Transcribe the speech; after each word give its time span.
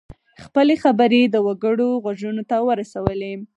خپلې 0.43 0.73
خبرې 0.83 1.21
د 1.29 1.35
وګړو 1.47 1.89
غوږونو 2.03 2.43
ته 2.49 2.57
ورسولې. 2.67 3.33